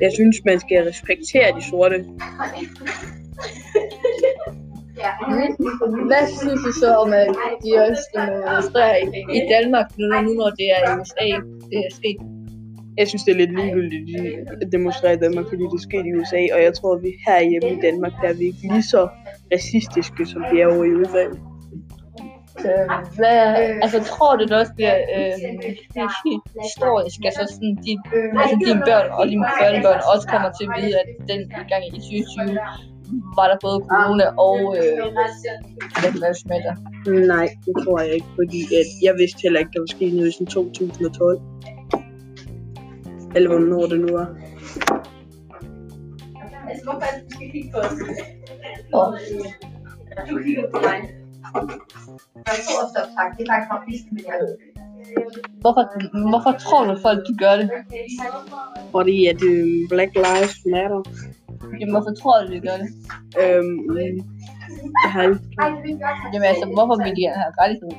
Jeg 0.00 0.12
synes, 0.12 0.36
man 0.44 0.60
skal 0.60 0.84
respektere 0.84 1.48
de 1.56 1.62
sorte. 1.70 1.96
Hvad 6.10 6.24
synes 6.38 6.60
du 6.66 6.72
så 6.72 6.94
om, 6.94 7.12
at 7.12 7.28
de 7.64 7.70
også 7.84 8.02
skal 8.08 8.26
demonstrere 8.36 8.96
i, 9.38 9.40
Danmark, 9.54 9.86
nu, 9.98 10.06
nu 10.26 10.32
når 10.40 10.50
det 10.50 10.66
er 10.76 10.80
i 10.88 11.00
USA, 11.00 11.26
det 11.70 11.78
er 11.86 11.92
sket? 12.00 12.16
Jeg 12.98 13.08
synes, 13.08 13.22
det 13.24 13.32
er 13.32 13.36
lidt 13.36 13.54
ligegyldigt 13.60 14.18
at 14.62 14.72
demonstrere 14.72 15.14
i 15.14 15.16
Danmark, 15.16 15.46
fordi 15.48 15.62
det 15.72 15.80
skete 15.82 16.08
i 16.08 16.14
USA. 16.20 16.42
Og 16.54 16.62
jeg 16.62 16.74
tror, 16.74 16.96
at 16.96 17.02
vi 17.02 17.10
herhjemme 17.26 17.70
i 17.78 17.80
Danmark, 17.86 18.12
der 18.22 18.28
er 18.28 18.34
vi 18.34 18.44
ikke 18.44 18.62
lige 18.62 18.82
så 18.82 19.08
racistiske, 19.54 20.26
som 20.26 20.42
vi 20.52 20.60
er 20.60 20.66
over 20.74 20.84
i 20.84 20.94
USA. 21.00 21.24
Øh, 22.70 22.84
hvad, 23.18 23.38
altså, 23.84 23.98
tror 24.10 24.36
du, 24.36 24.42
det 24.44 24.56
også 24.62 24.74
bliver 24.78 24.96
øh, 25.16 25.34
historisk? 26.66 27.18
Altså, 27.28 27.42
sådan, 27.54 27.74
de, 27.84 27.92
altså, 28.42 28.56
dine 28.66 28.82
børn 28.88 29.06
og 29.18 29.24
dine 29.32 29.46
børnebørn 29.60 30.00
også 30.12 30.26
kommer 30.32 30.50
til 30.58 30.64
at 30.68 30.72
vide, 30.78 30.94
at 31.02 31.08
den 31.30 31.40
gang 31.70 31.82
i 31.86 31.90
2020 31.90 32.58
var 33.38 33.46
der 33.50 33.58
både 33.66 33.78
corona 33.90 34.26
og 34.46 34.58
øh, 34.78 34.92
Matter. 36.50 36.74
Nej, 37.32 37.48
det 37.64 37.74
tror 37.84 38.00
jeg 38.00 38.14
ikke, 38.14 38.30
fordi 38.40 38.60
at 38.80 38.88
jeg 39.02 39.14
vidste 39.20 39.42
heller 39.42 39.60
ikke, 39.60 39.72
der 39.74 39.80
var 39.80 39.90
sket 39.96 40.14
noget 40.14 40.28
i 40.28 40.32
sådan 40.32 40.46
2012. 40.46 41.40
Eller 43.36 43.48
hvornår 43.50 43.86
det 43.86 44.00
nu 44.00 44.12
var. 44.18 44.28
Og, 48.92 49.18
hvorfor, 50.72 51.21
hvorfor 56.32 56.52
tror 56.64 56.82
du, 56.88 56.94
folk 57.06 57.20
de 57.28 57.34
gør 57.44 57.54
det? 57.60 57.70
Fordi 58.90 59.26
at 59.26 59.42
øh, 59.42 59.88
Black 59.88 60.12
Lives 60.26 60.56
Matter. 60.72 61.02
Jamen, 61.78 61.92
hvorfor 61.94 62.12
tror 62.20 62.36
du, 62.42 62.52
de 62.52 62.60
gør 62.68 62.76
det? 62.82 62.88
Øhm, 63.40 63.78
jeg 65.04 65.10
har 65.14 65.22
ikke 65.22 65.38
Jamen 66.32 66.48
altså, 66.52 66.66
hvorfor 66.76 66.96
vil 67.04 67.12
de 67.18 67.24
have 67.40 67.52
rettighed? 67.60 67.90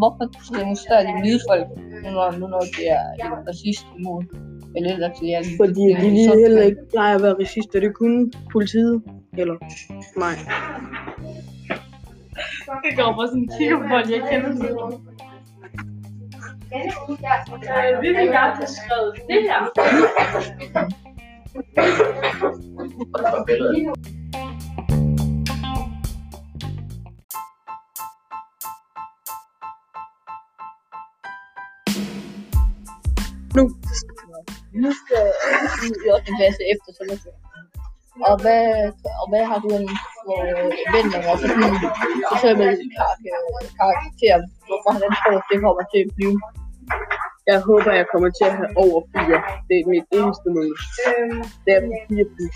Hvorfor 0.00 0.24
demonstrerer 0.58 1.02
de 1.08 1.12
hvide 1.20 1.40
folk, 1.48 1.64
nu 2.04 2.10
når, 2.16 2.30
nu 2.40 2.46
når 2.54 2.62
det 2.76 2.86
er 2.98 3.04
en 3.24 3.48
racist 3.48 3.86
imod? 3.98 4.22
Eller 4.76 4.92
ellers 4.94 5.18
det 5.20 5.34
er 5.34 5.42
Fordi 5.60 5.84
de 6.02 6.10
lige 6.10 6.38
heller 6.44 6.62
ikke 6.62 6.82
plejer 6.90 7.14
at 7.14 7.22
være 7.22 7.34
racister. 7.40 7.80
Det 7.80 7.88
er 7.88 7.92
kun 7.92 8.32
politiet. 8.52 9.02
Eller 9.38 9.54
mig. 10.16 10.34
Det 12.84 12.96
går 12.96 13.14
bare 13.16 13.28
sådan 13.28 13.42
en 13.42 13.50
kigge 13.58 13.76
på 13.76 13.84
folk, 13.88 14.10
jeg 14.10 14.22
kender 14.30 14.50
sådan 14.56 15.10
Øh, 16.72 18.02
vi 18.02 18.08
vil 18.08 18.26
gerne 18.36 18.54
have 18.60 18.66
skrevet 18.66 19.14
det 19.28 19.42
her. 19.42 19.60
Nu. 33.56 33.62
Nu 34.82 34.90
skal 35.00 35.24
du 35.82 36.00
i 36.06 36.10
8. 36.10 36.32
klasse 36.38 36.62
efter 36.72 36.90
sommerferien. 36.98 37.49
Og 38.28 38.34
hvad, 38.44 38.64
og 39.20 39.26
hvad 39.30 39.44
har 39.50 39.58
du 39.64 39.68
en 39.80 39.86
forventninger 40.26 41.34
til 41.40 41.48
sådan, 41.50 41.76
for 42.28 42.34
eksempel 42.36 42.68
kar- 42.98 43.18
karakter? 43.78 44.36
Hvordan 44.86 45.10
tror 45.18 45.30
du, 45.34 45.40
det 45.50 45.58
kommer 45.64 45.84
til 45.92 46.00
at 46.06 46.10
blive? 46.16 46.36
Jeg 47.50 47.58
håber, 47.68 47.92
jeg 48.00 48.06
kommer 48.12 48.30
til 48.38 48.44
at 48.50 48.54
have 48.60 48.72
over 48.84 48.98
4. 49.12 49.40
Det 49.68 49.74
er 49.80 49.84
mit 49.94 50.06
eneste 50.18 50.48
mål. 50.56 50.76
Det 51.64 51.70
er 51.76 51.80
på 51.86 51.92
4 52.08 52.24
plus. 52.34 52.54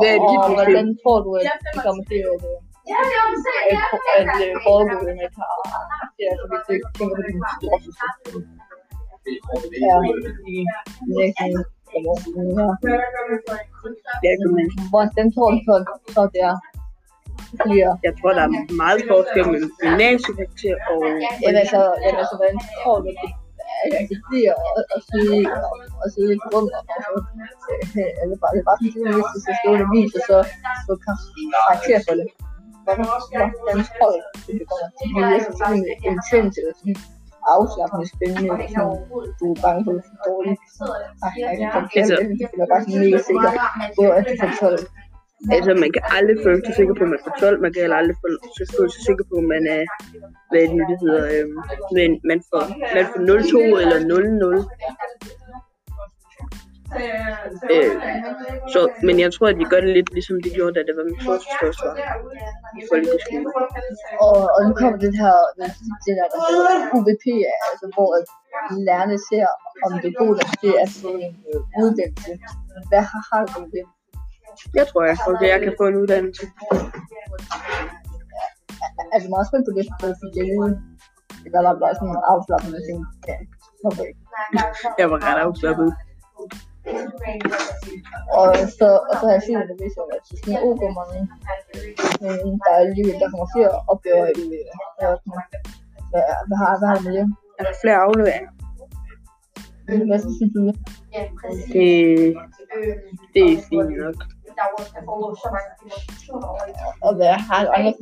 Det 0.00 0.08
er 0.14 0.18
lige 0.26 0.38
Og 0.40 0.46
på 0.48 0.52
hvordan 0.58 0.86
tror 1.02 1.18
du, 1.24 1.30
at 1.40 1.44
det 1.74 1.80
kommer 1.86 2.04
til 2.10 2.20
at, 2.32 2.38
øh, 2.50 2.58
at, 3.72 3.80
at 4.20 4.32
øh, 4.46 4.54
foregå 4.66 4.96
med 5.20 5.28
karakter? 5.38 6.30
Så 6.38 6.44
du 6.50 6.54
ikke 6.74 6.88
tænker 6.96 7.14
på 7.18 7.22
din 7.28 7.40
største 7.54 7.90
Ja. 9.86 9.96
Det 11.18 11.28
kan 11.38 11.50
man. 14.56 14.68
Hvordan 14.94 15.26
tror 15.34 15.48
du 15.54 15.58
så, 15.68 15.74
så 16.14 16.22
det 16.34 16.42
er? 16.50 16.56
Bliver? 17.64 17.90
Jeg 18.06 18.12
tror, 18.18 18.30
der 18.38 18.44
er 18.48 18.52
meget 18.84 19.02
forskel 19.12 19.44
mellem 19.52 19.70
gymnasiekarakter 19.82 20.74
og... 20.92 21.00
Jamen 21.42 21.58
altså, 21.62 21.80
jamen, 22.02 22.18
altså, 22.22 22.34
hvordan 22.40 22.58
tror 22.80 22.96
du, 23.04 23.08
det, 23.22 23.30
at 23.98 24.04
det 24.10 24.18
bliver 24.28 24.54
at, 24.96 25.00
sidde, 25.10 25.38
at 26.04 26.08
sidde 26.14 26.32
i 26.36 26.38
rum 26.52 26.66
og 26.78 26.82
så, 27.04 27.12
øh, 27.98 28.22
eller 28.22 28.36
bare, 28.42 28.52
det 28.54 28.60
er 28.62 28.68
bare 28.70 28.78
sådan, 28.80 29.14
hvis 29.16 29.30
du 29.34 29.38
skal 29.44 29.70
en 29.76 29.82
avis, 29.86 30.10
og 30.18 30.22
så 30.30 30.36
få 30.86 30.92
karakter 31.66 31.98
for 32.06 32.14
det. 32.20 32.28
Hvordan, 32.84 33.04
tror 33.96 34.08
du, 34.14 34.18
det 34.58 34.64
kommer 34.70 34.88
til 34.98 35.06
at 35.06 35.10
blive 35.14 35.56
sådan 35.60 35.82
intens, 36.08 36.52
eller 36.60 36.74
sådan 36.80 36.96
afslappende 37.56 38.06
spændende, 38.14 38.54
sådan, 38.74 38.96
du 39.40 39.44
er 39.54 39.58
bange 39.64 39.80
for, 39.84 39.92
at 39.98 40.04
du 40.04 40.12
er 40.16 40.22
dårlig. 40.30 40.54
Ej, 41.26 41.32
ej, 41.48 41.70
for 41.74 41.82
eksempel, 41.86 42.32
det 42.40 42.46
bliver 42.52 42.68
bare 42.72 42.82
sådan 42.84 43.00
mega 43.04 43.18
sikker 43.28 43.50
på, 43.98 44.02
at 44.18 44.22
du 44.28 44.34
får 44.42 44.50
12. 44.60 44.78
Altså, 45.56 45.72
man 45.84 45.90
kan 45.94 46.02
aldrig 46.16 46.36
føle 46.46 46.60
sig 46.66 46.74
sikker 46.78 46.94
på, 46.98 47.02
at 47.06 47.10
man 47.14 47.20
får 47.24 47.34
12. 47.44 47.56
Man 47.64 47.70
kan 47.72 47.80
heller 47.84 47.98
aldrig 48.02 48.16
føle 48.24 48.38
sig, 48.94 49.02
sikker 49.08 49.24
på, 49.30 49.34
at 49.42 49.46
man 49.54 49.62
er... 49.76 49.82
Hvad 50.50 50.58
er 50.62 50.66
det 50.70 50.76
nu, 50.78 50.84
det 50.90 50.98
hedder? 51.04 51.24
Øhm, 51.34 51.56
men 51.96 52.10
man 52.30 52.38
får, 52.50 52.62
man 52.96 53.04
får 53.10 53.20
0,2 53.30 53.82
eller 53.82 53.98
0,0. 54.54 55.37
Øh, 57.74 57.92
så, 58.72 58.80
men 59.06 59.14
jeg 59.24 59.30
tror, 59.34 59.46
at 59.52 59.58
de 59.60 59.66
gør 59.72 59.80
det 59.84 59.92
lidt 59.98 60.10
ligesom 60.16 60.36
de 60.44 60.50
gjorde, 60.56 60.74
da 60.76 60.80
det 60.88 60.94
var 60.98 61.04
min 61.10 61.20
første 61.28 61.48
største 61.56 61.84
var 61.88 61.94
i 62.78 62.82
folkeskolen. 62.90 63.46
Og, 64.26 64.38
og 64.54 64.60
nu 64.66 64.72
kommer 64.80 64.98
det 65.04 65.12
her, 65.22 65.34
det 66.04 66.12
der, 66.18 66.26
der 66.32 66.40
hedder 66.50 66.74
UVP, 66.96 67.26
altså 67.68 67.86
hvor 67.94 68.10
at 68.18 68.24
lærerne 68.88 69.18
ser, 69.28 69.46
om 69.84 69.90
det 70.02 70.08
er 70.12 70.16
god 70.24 70.32
nok 70.40 70.52
til 70.62 70.72
at 70.84 70.88
få 71.02 71.10
en 71.26 71.34
øh, 71.48 71.82
uddannelse. 71.82 72.32
Hvad 72.90 73.02
har, 73.10 73.20
har 73.30 73.42
du 73.54 73.60
det? 73.76 73.84
Jeg 74.78 74.84
tror, 74.88 75.02
jeg, 75.08 75.16
okay, 75.30 75.48
jeg 75.54 75.60
kan 75.66 75.74
få 75.80 75.84
en 75.90 75.96
uddannelse. 76.02 76.44
Altså 79.14 79.26
meget 79.34 79.46
spændt 79.48 79.64
på 79.68 79.72
det, 79.76 79.84
for 80.00 80.06
jeg 80.10 80.16
fik 80.22 80.32
det 80.36 80.44
vide. 80.50 80.72
Det 81.42 81.50
var 81.54 81.74
bare 81.82 81.94
sådan 81.98 82.10
en 82.16 82.22
afslappende 82.32 82.80
ting. 82.86 82.98
Ja? 83.30 83.36
Jeg 85.00 85.06
var 85.12 85.18
ret 85.26 85.40
afslappet. 85.46 85.88
Og 88.38 88.48
så, 88.78 88.88
og 89.10 89.14
så 89.18 89.24
har 89.26 89.34
jeg 89.38 89.42
set, 89.46 89.56
at 89.62 89.68
det 89.70 89.76
viser, 89.84 90.02
at 90.16 90.22
det 90.44 90.52
er 90.56 90.62
ok 90.68 90.82
mange. 90.98 91.20
Men 92.22 92.52
der 92.64 92.70
er 92.76 92.80
alligevel, 92.86 93.16
der 93.22 93.28
kommer 93.32 93.48
flere 93.54 93.72
opgaver 93.92 94.26
i 94.42 94.44
øh, 95.02 95.14
hvad, 96.10 96.22
hvad 96.48 96.56
har, 96.62 96.78
hvad 96.78 96.88
har 96.88 96.96
du 96.98 97.02
med 97.08 97.12
det? 97.18 97.26
Er 97.58 97.62
der 97.64 97.74
flere 97.82 97.98
afleveringer? 98.06 98.50
Hvad 100.08 100.18
synes 100.18 100.52
du? 100.56 100.62
Det, 101.74 101.86
det 103.34 103.42
er 103.52 103.56
fint 103.68 103.90
nok. 104.04 104.18
Og 107.06 107.14
hvad 107.14 107.32
har 107.48 107.60
du 107.64 107.70
andre 107.76 107.92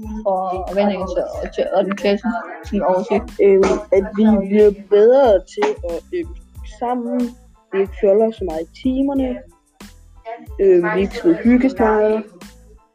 forventninger 0.69 1.07
til, 1.07 1.23
til 1.55 1.65
8. 1.79 1.91
klasse 2.03 2.29
sådan 2.65 2.83
oversigt? 2.91 3.29
Øhm, 3.45 3.79
at 3.97 4.05
vi 4.17 4.25
bliver 4.49 4.71
bedre 4.91 5.33
til 5.55 5.69
at 5.91 5.99
øve 6.19 6.35
sammen. 6.81 7.21
Vi 7.73 7.81
ikke 7.81 7.97
fjoller 8.01 8.31
så 8.31 8.45
meget 8.45 8.63
i 8.63 8.83
timerne. 8.83 9.29
Øhm, 10.61 10.85
vi 10.95 11.01
ikke 11.01 11.17
skal 11.17 11.35
hygge 11.45 11.71
så 11.71 11.77
meget. 11.79 12.25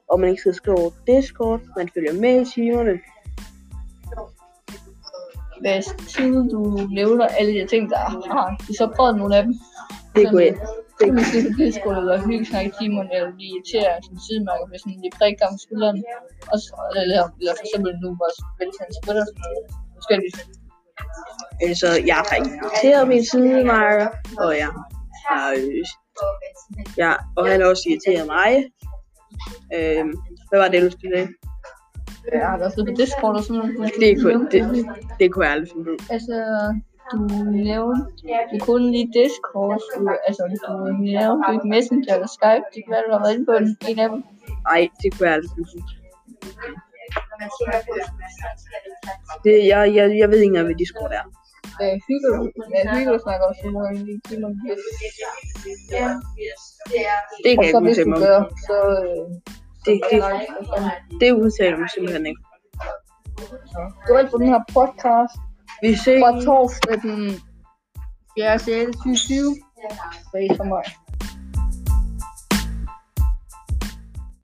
Og 0.09 0.19
man 0.19 0.29
ikke 0.29 0.41
skal 0.41 0.53
skrive 0.53 0.77
over 0.77 0.91
Discord. 1.07 1.59
Man 1.77 1.89
følger 1.93 2.13
med 2.21 2.41
i 2.41 2.45
timerne. 2.53 2.99
Hvis 5.61 5.85
siden 6.13 6.49
du 6.49 6.59
nævner 6.99 7.27
alle 7.27 7.51
de 7.61 7.67
ting, 7.67 7.89
der 7.89 7.97
har 7.97 8.55
du 8.67 8.73
så 8.73 8.85
prøvet 8.95 9.17
nogle 9.17 9.37
af 9.37 9.43
dem? 9.43 9.53
Det 10.15 10.29
kunne 10.29 10.45
jeg. 10.45 10.55
Det 10.99 11.07
kan 11.13 11.23
sige 11.31 11.43
på 11.47 11.53
Discord 11.63 11.97
eller 11.97 12.27
hygge 12.27 12.45
snakke 12.45 12.69
i 12.71 12.73
timerne, 12.79 13.09
eller 13.15 13.31
blive 13.37 13.49
irriteret 13.53 14.05
som 14.05 14.15
sidemærker, 14.25 14.65
hvis 14.71 14.85
man 14.85 14.95
lige 15.03 15.17
prikker 15.19 15.45
om 15.51 15.57
skulderen. 15.63 15.97
Og 16.51 16.57
så, 16.63 16.73
eller, 17.03 17.21
eller 17.39 17.53
for 17.57 17.65
eksempel 17.67 17.91
nu 18.03 18.09
til 18.75 18.85
en 18.87 18.93
spiller. 18.99 19.25
Forskelligt. 19.99 20.37
Altså, 21.61 21.87
jeg 22.05 22.15
har 22.15 22.35
irriteret 22.35 23.07
min 23.07 23.25
sidemarker, 23.25 24.07
og 24.37 24.57
jeg 24.57 24.69
har... 25.27 25.51
Øh, 25.51 25.85
ja, 26.97 27.13
og 27.37 27.47
han 27.47 27.61
har 27.61 27.67
også 27.67 27.83
irriteret 27.89 28.27
mig. 28.27 28.49
Øhm, 29.75 30.13
hvad 30.49 30.59
var 30.59 30.67
det, 30.67 30.81
du 30.81 30.91
skulle 30.91 31.17
sige? 31.17 31.27
Jeg 32.31 32.47
har 32.49 32.57
været 32.57 32.73
på 32.89 32.93
Discord 33.01 33.35
og 33.35 33.43
sådan 33.43 33.57
noget. 33.57 33.91
Det 33.99 34.21
kunne, 34.21 34.49
det, 34.51 34.61
det 35.19 35.25
kunne 35.31 35.45
jeg 35.45 35.53
aldrig 35.53 35.69
finde 35.73 35.91
ud. 35.91 35.99
Altså, 36.15 36.35
du 37.11 37.17
nævnte, 37.67 38.01
du 38.51 38.57
kunne 38.65 38.91
lige 38.91 39.07
Discord, 39.19 39.81
du, 39.95 40.09
altså, 40.27 40.43
du 40.67 40.73
nævnte 41.09 41.45
ikke 41.53 41.67
Messenger 41.73 42.13
eller 42.15 42.29
Skype, 42.37 42.65
det 42.73 42.79
kan 42.83 42.91
være, 42.93 43.03
du 43.07 43.13
har 43.15 43.23
været 43.23 43.35
inde 43.35 43.45
på 43.45 43.55
en 43.89 43.99
af 43.99 44.09
dem. 44.09 44.23
Nej, 44.69 44.81
det 45.01 45.07
kunne 45.11 45.27
jeg 45.27 45.35
aldrig 45.35 45.51
finde 45.55 45.69
ud. 45.77 45.83
Det, 49.45 49.55
jeg, 49.71 49.81
jeg, 49.97 50.05
jeg 50.21 50.27
ved 50.31 50.37
ikke 50.43 50.51
engang, 50.51 50.67
hvad 50.67 50.79
Discord 50.83 51.11
er. 51.19 51.25
Øh, 51.81 51.95
hygge, 52.07 52.29
ja, 52.75 52.81
hygge 52.95 53.19
snakker 53.25 53.45
også 53.49 53.61
nogle 53.65 53.79
gange 53.85 53.99
i 54.13 54.19
timerne. 54.27 54.55
Det 57.45 57.57
Og 57.57 57.63
kan 57.63 57.71
så 57.73 57.77
jeg 57.77 57.85
ikke 57.85 57.85
du 57.85 57.89
udtale 57.89 58.09
mig 58.09 58.19
gør, 58.25 58.37
om. 58.37 58.47
så... 58.67 58.77
Øh, 59.05 59.25
Det, 59.85 59.93
det, 60.11 60.19
sådan. 60.23 60.91
det 61.21 61.31
udtaler 61.31 61.77
mig 61.77 61.89
simpelthen 61.89 62.25
ikke. 62.25 62.41
Gå 64.07 64.17
ind 64.17 64.29
på 64.33 64.37
den 64.37 64.47
her 64.53 64.61
podcast 64.77 65.35
Vi 65.81 65.95
ses. 65.95 66.19
fra 66.23 66.31
torsdag 66.45 66.95
den 67.01 67.19
4. 68.37 68.59
6. 68.59 68.91
2020. 68.97 69.55
Så 70.31 70.37
I 70.37 70.47
så 70.59 70.63
meget. 70.63 70.87